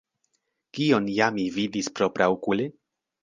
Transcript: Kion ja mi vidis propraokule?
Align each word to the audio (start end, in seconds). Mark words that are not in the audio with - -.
Kion 0.77 1.09
ja 1.17 1.27
mi 1.35 1.45
vidis 1.57 1.91
propraokule? 1.99 2.67